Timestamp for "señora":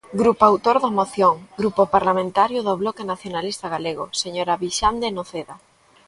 4.21-4.59